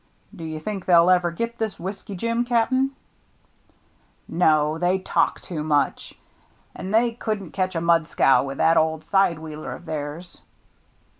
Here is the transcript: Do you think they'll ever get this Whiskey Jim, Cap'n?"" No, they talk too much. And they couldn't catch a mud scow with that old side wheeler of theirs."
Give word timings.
Do 0.35 0.43
you 0.43 0.59
think 0.59 0.85
they'll 0.85 1.11
ever 1.11 1.29
get 1.29 1.59
this 1.59 1.79
Whiskey 1.79 2.15
Jim, 2.15 2.43
Cap'n?"" 2.43 2.89
No, 4.27 4.79
they 4.79 4.97
talk 4.97 5.41
too 5.41 5.61
much. 5.61 6.15
And 6.75 6.91
they 6.91 7.11
couldn't 7.11 7.51
catch 7.51 7.75
a 7.75 7.81
mud 7.81 8.07
scow 8.07 8.43
with 8.43 8.57
that 8.57 8.77
old 8.77 9.03
side 9.03 9.37
wheeler 9.37 9.73
of 9.73 9.85
theirs." 9.85 10.41